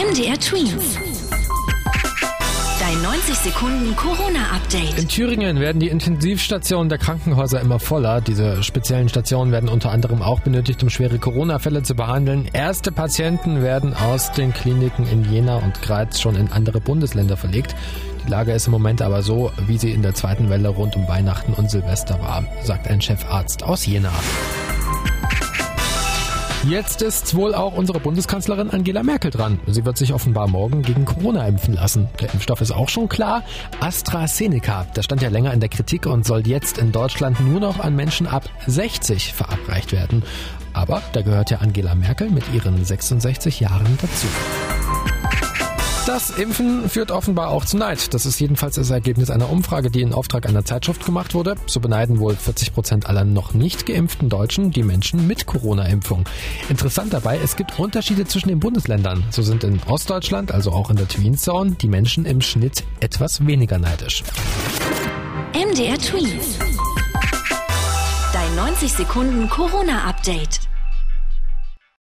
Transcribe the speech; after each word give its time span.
MDR 0.00 0.40
Twins. 0.40 0.98
Dein 2.80 3.02
90 3.02 3.34
Sekunden 3.34 3.94
Corona-Update. 3.96 4.98
In 4.98 5.08
Thüringen 5.08 5.60
werden 5.60 5.78
die 5.78 5.88
Intensivstationen 5.88 6.88
der 6.88 6.96
Krankenhäuser 6.96 7.60
immer 7.60 7.78
voller. 7.78 8.22
Diese 8.22 8.62
speziellen 8.62 9.10
Stationen 9.10 9.52
werden 9.52 9.68
unter 9.68 9.90
anderem 9.90 10.22
auch 10.22 10.40
benötigt, 10.40 10.82
um 10.82 10.88
schwere 10.88 11.18
Corona-Fälle 11.18 11.82
zu 11.82 11.94
behandeln. 11.94 12.48
Erste 12.54 12.92
Patienten 12.92 13.60
werden 13.60 13.92
aus 13.92 14.32
den 14.32 14.54
Kliniken 14.54 15.06
in 15.06 15.30
Jena 15.30 15.56
und 15.56 15.82
Greiz 15.82 16.18
schon 16.18 16.34
in 16.34 16.50
andere 16.50 16.80
Bundesländer 16.80 17.36
verlegt. 17.36 17.76
Die 18.24 18.30
Lage 18.30 18.52
ist 18.52 18.68
im 18.68 18.72
Moment 18.72 19.02
aber 19.02 19.22
so, 19.22 19.52
wie 19.66 19.76
sie 19.76 19.90
in 19.90 20.00
der 20.00 20.14
zweiten 20.14 20.48
Welle 20.48 20.70
rund 20.70 20.96
um 20.96 21.06
Weihnachten 21.08 21.52
und 21.52 21.70
Silvester 21.70 22.18
war, 22.20 22.46
sagt 22.62 22.88
ein 22.88 23.02
Chefarzt 23.02 23.64
aus 23.64 23.84
Jena. 23.84 24.12
Jetzt 26.68 27.00
ist 27.00 27.34
wohl 27.34 27.54
auch 27.54 27.72
unsere 27.72 28.00
Bundeskanzlerin 28.00 28.68
Angela 28.68 29.02
Merkel 29.02 29.30
dran. 29.30 29.58
Sie 29.66 29.86
wird 29.86 29.96
sich 29.96 30.12
offenbar 30.12 30.46
morgen 30.46 30.82
gegen 30.82 31.06
Corona 31.06 31.46
impfen 31.46 31.72
lassen. 31.72 32.06
Der 32.20 32.34
Impfstoff 32.34 32.60
ist 32.60 32.70
auch 32.70 32.90
schon 32.90 33.08
klar. 33.08 33.42
AstraZeneca, 33.80 34.86
das 34.92 35.06
stand 35.06 35.22
ja 35.22 35.30
länger 35.30 35.54
in 35.54 35.60
der 35.60 35.70
Kritik 35.70 36.04
und 36.04 36.26
soll 36.26 36.46
jetzt 36.46 36.76
in 36.76 36.92
Deutschland 36.92 37.40
nur 37.40 37.60
noch 37.60 37.80
an 37.80 37.96
Menschen 37.96 38.26
ab 38.26 38.50
60 38.66 39.32
verabreicht 39.32 39.92
werden. 39.92 40.22
Aber 40.74 41.02
da 41.14 41.22
gehört 41.22 41.50
ja 41.50 41.58
Angela 41.58 41.94
Merkel 41.94 42.28
mit 42.28 42.44
ihren 42.52 42.84
66 42.84 43.60
Jahren 43.60 43.98
dazu. 44.00 44.26
Das 46.12 46.30
Impfen 46.30 46.90
führt 46.90 47.12
offenbar 47.12 47.50
auch 47.50 47.64
zu 47.64 47.76
Neid. 47.76 48.12
Das 48.14 48.26
ist 48.26 48.40
jedenfalls 48.40 48.74
das 48.74 48.90
Ergebnis 48.90 49.30
einer 49.30 49.48
Umfrage, 49.48 49.92
die 49.92 50.00
in 50.00 50.12
Auftrag 50.12 50.48
einer 50.48 50.64
Zeitschrift 50.64 51.06
gemacht 51.06 51.34
wurde. 51.34 51.54
So 51.66 51.78
beneiden 51.78 52.18
wohl 52.18 52.34
40 52.34 52.74
Prozent 52.74 53.06
aller 53.06 53.24
noch 53.24 53.54
nicht 53.54 53.86
geimpften 53.86 54.28
Deutschen 54.28 54.72
die 54.72 54.82
Menschen 54.82 55.28
mit 55.28 55.46
Corona-Impfung. 55.46 56.24
Interessant 56.68 57.12
dabei, 57.12 57.38
es 57.38 57.54
gibt 57.54 57.78
Unterschiede 57.78 58.24
zwischen 58.24 58.48
den 58.48 58.58
Bundesländern. 58.58 59.22
So 59.30 59.42
sind 59.42 59.62
in 59.62 59.80
Ostdeutschland, 59.86 60.50
also 60.50 60.72
auch 60.72 60.90
in 60.90 60.96
der 60.96 61.06
Tween 61.06 61.38
Zone, 61.38 61.76
die 61.80 61.86
Menschen 61.86 62.24
im 62.24 62.40
Schnitt 62.40 62.82
etwas 62.98 63.46
weniger 63.46 63.78
neidisch. 63.78 64.24
MDR 65.54 65.96
Twins. 65.96 66.58
Dein 68.32 68.56
90 68.56 68.92
Sekunden 68.94 69.48
Corona-Update. 69.48 70.69